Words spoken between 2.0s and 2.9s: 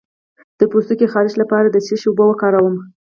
شي اوبه وکاروم؟